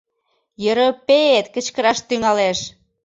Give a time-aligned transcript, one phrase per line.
[0.69, 2.59] —Ерӧпеет кычкыраш тӱҥалеш.